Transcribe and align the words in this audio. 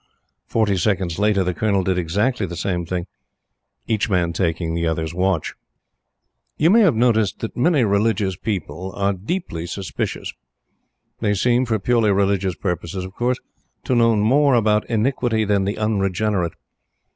Forty 0.47 0.77
seconds 0.77 1.19
later, 1.19 1.43
the 1.43 1.53
Colonel 1.53 1.83
did 1.83 1.99
exactly 1.99 2.47
the 2.47 2.55
same 2.55 2.87
thing; 2.87 3.05
each 3.85 4.09
man 4.09 4.33
taking 4.33 4.73
the 4.73 4.87
other's 4.87 5.13
watch. 5.13 5.53
You 6.57 6.71
may 6.71 6.79
have 6.81 6.95
noticed 6.95 7.37
that 7.41 7.55
many 7.55 7.83
religious 7.83 8.35
people 8.35 8.93
are 8.95 9.13
deeply 9.13 9.67
suspicious. 9.67 10.33
They 11.19 11.35
seem 11.35 11.67
for 11.67 11.77
purely 11.77 12.11
religious 12.11 12.55
purposes, 12.55 13.05
of 13.05 13.13
course 13.13 13.37
to 13.83 13.93
know 13.93 14.15
more 14.15 14.55
about 14.55 14.89
iniquity 14.89 15.45
than 15.45 15.65
the 15.65 15.77
Unregenerate. 15.77 16.53